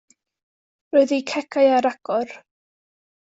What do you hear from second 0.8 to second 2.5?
Roedd eu cegau ar agor.